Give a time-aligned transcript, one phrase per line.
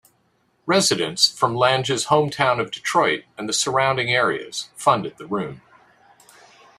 [0.65, 5.61] Residents from Lange's hometown of Detroit and the surrounding areas funded the room.